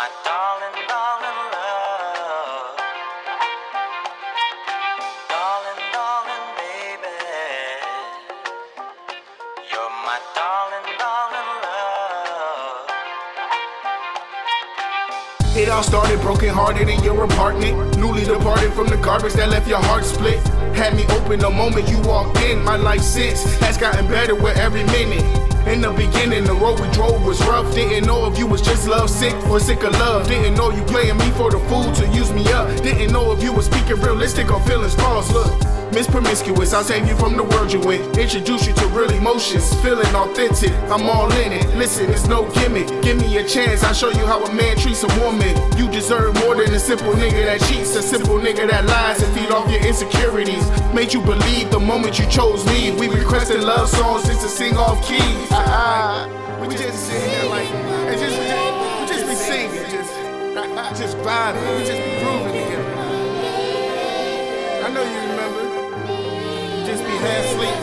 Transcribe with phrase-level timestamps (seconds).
[0.00, 2.76] my darling, darling love.
[5.28, 7.16] Darling, darling baby.
[9.70, 10.59] You're my darling.
[15.56, 17.96] It all started broken hearted in your apartment.
[17.98, 20.38] Newly departed from the garbage that left your heart split.
[20.76, 22.62] Had me open the moment you walked in.
[22.62, 25.24] My life since has gotten better with every minute.
[25.66, 27.74] In the beginning, the road we drove was rough.
[27.74, 30.28] Didn't know if you was just love sick or sick of love.
[30.28, 32.68] Didn't know you playing me for the fool to use me up.
[32.82, 35.32] Didn't know if you was speaking realistic or feelings false.
[35.32, 35.79] Look.
[35.92, 38.00] Miss Promiscuous, I'll save you from the world you in.
[38.18, 40.72] Introduce you to real emotions, feeling authentic.
[40.90, 41.66] I'm all in it.
[41.76, 42.86] Listen, it's no gimmick.
[43.02, 45.56] Give me a chance, I'll show you how a man treats a woman.
[45.76, 49.32] You deserve more than a simple nigga that cheats, a simple nigga that lies and
[49.34, 50.64] feed off your insecurities.
[50.94, 52.92] Made you believe the moment you chose me.
[52.92, 55.48] We requested love songs just to sing off keys.
[55.50, 55.79] Ah,
[65.00, 65.64] know you remember
[66.84, 67.80] just be half asleep,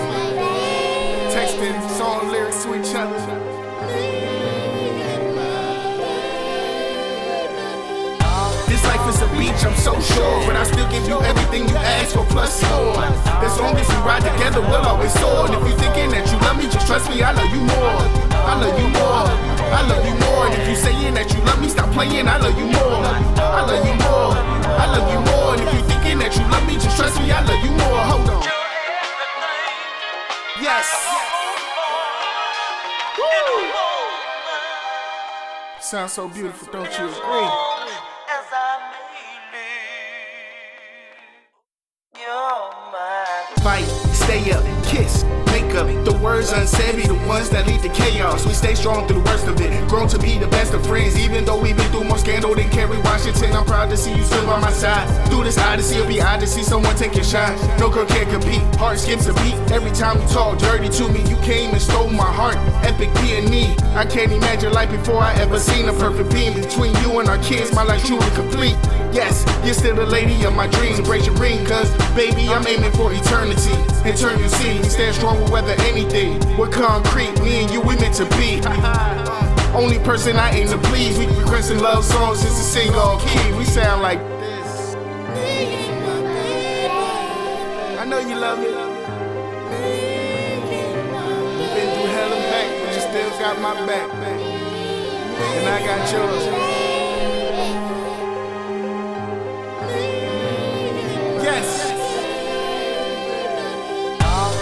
[1.34, 3.18] texting song lyrics to each other.
[8.68, 11.78] This life is a beach, I'm so sure, but I still give you everything you
[11.78, 13.04] ask for plus more.
[13.42, 15.48] As long as we ride together, we'll always soar.
[15.48, 17.98] And if you thinking that you love me, just trust me, I love you more.
[18.46, 19.26] I love you more.
[19.74, 20.46] I love you more.
[20.46, 22.28] And if you saying that you love me, stop playing.
[22.28, 23.02] I love you more.
[23.40, 24.36] I love you more.
[24.78, 25.56] I love you more.
[25.56, 28.02] And if you you love me, just trust me, I love you more.
[28.12, 28.44] Hold on.
[30.62, 30.86] Yes.
[33.18, 33.26] Woo.
[35.80, 37.48] Sounds so beautiful, don't you agree?
[38.28, 39.70] As I may be,
[42.20, 43.26] you're my
[43.64, 45.88] Fight, stay up, kiss, make up.
[46.04, 48.46] The words unsaid be the ones that lead to chaos.
[48.46, 49.88] We stay strong through the worst of it.
[49.88, 52.70] Grown to be the best of friends, even though we've been through more scandal than
[52.70, 53.54] Kerry Washington.
[53.54, 55.08] I'm proud to see you still by my side.
[55.48, 57.56] This odyssey, it'll be odd to see someone take your shine.
[57.80, 58.60] No girl can't compete.
[58.76, 61.22] Heart skips a beat every time you talk dirty to me.
[61.22, 62.58] You came and stole my heart.
[62.84, 63.74] Epic peony.
[63.96, 67.38] I can't imagine life before I ever seen a perfect being between you and our
[67.38, 67.74] kids.
[67.74, 68.76] My life truly complete.
[69.16, 71.00] Yes, you're still the lady of my dreams.
[71.00, 73.72] Embrace your ring, cause baby, I'm aiming for eternity.
[74.04, 76.44] In turn, you see, we stand strong with weather anything.
[76.58, 78.60] We're concrete, me and you, we meant to be.
[79.74, 81.18] Only person I aim to please.
[81.18, 83.54] We requesting love songs just to sing all key.
[83.54, 84.20] We sound like
[88.10, 88.72] know you love it.
[91.76, 94.10] Been through hell and back, but you still got my back.
[95.38, 96.44] And I got yours.
[101.44, 101.68] Yes.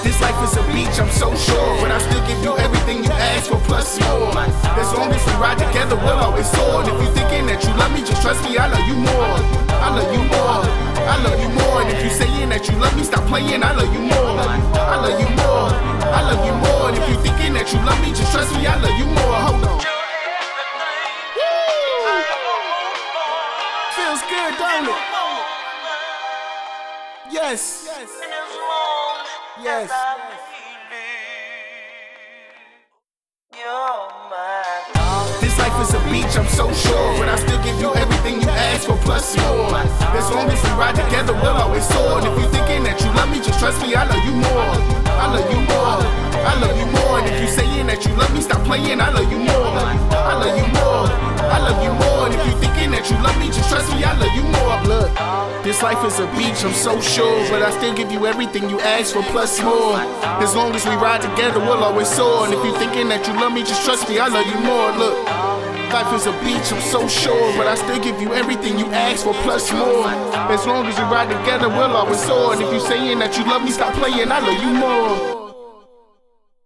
[0.03, 1.81] This life is a beach, I'm so sure.
[1.81, 4.35] But I still give you everything you ask for, plus more.
[4.39, 6.81] As long as we ride together, we'll always soar.
[6.81, 9.54] And if you're thinking that you love me, just trust me, I love you more.
[13.35, 14.40] Playing, I love you more.
[14.79, 15.68] I love you more.
[16.07, 16.88] I love you more.
[16.90, 19.38] And if you're thinking that you love me, just trust me, I love you more.
[19.44, 19.79] Hold on.
[23.96, 25.01] Feels good, don't it?
[27.31, 27.84] Yes.
[29.63, 29.91] Yes.
[35.41, 37.17] This life is a beach, I'm so sure.
[37.19, 39.75] But I still give you everything you ask for, plus more.
[40.16, 42.19] As long as we ride together, we'll always soar.
[42.19, 43.24] And if you thinking that you love
[43.94, 44.73] I love you more.
[45.06, 46.01] I love you more.
[46.46, 47.19] I love you more.
[47.19, 49.78] And if you saying that you love me, stop playing, I love you more.
[50.16, 51.06] I love you more.
[51.46, 52.25] I love you more.
[52.25, 54.78] And if you thinking that you love me, just trust me, I love you more.
[54.90, 55.12] Look,
[55.63, 57.38] this life is a beach, I'm so sure.
[57.50, 59.97] But I still give you everything you ask for, plus more.
[60.41, 62.46] As long as we ride together, we'll always soar.
[62.46, 64.90] And if you thinking that you love me, just trust me, I love you more.
[64.97, 65.17] Look,
[65.93, 67.58] life is a beach, I'm so sure.
[67.58, 70.08] But I still give you everything you ask for, plus more.
[70.52, 72.53] As long as we ride together, we'll always soar.
[72.53, 75.44] And if you saying that you love me, stop playing, I love you more.